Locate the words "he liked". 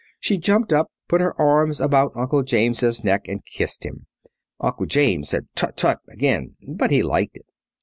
6.89-7.37